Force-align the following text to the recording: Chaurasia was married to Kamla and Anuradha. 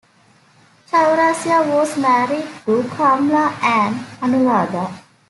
Chaurasia 0.89 1.61
was 1.63 1.95
married 1.95 2.47
to 2.65 2.81
Kamla 2.89 3.51
and 3.61 3.97
Anuradha. 4.19 4.91